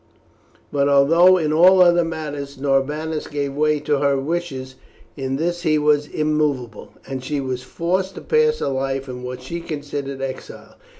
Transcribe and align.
But 0.71 0.89
although 0.89 1.37
in 1.37 1.53
all 1.53 1.79
other 1.79 2.03
matters 2.03 2.57
Norbanus 2.57 3.27
gave 3.27 3.53
way 3.53 3.79
to 3.81 3.99
her 3.99 4.17
wishes, 4.17 4.73
in 5.15 5.35
this 5.35 5.61
he 5.61 5.77
was 5.77 6.07
immovable, 6.07 6.93
and 7.05 7.23
she 7.23 7.39
was 7.39 7.61
forced 7.61 8.15
to 8.15 8.21
pass 8.21 8.57
her 8.61 8.67
life 8.69 9.07
in 9.07 9.21
what 9.21 9.43
she 9.43 9.59
considered 9.61 10.19
exile. 10.19 10.75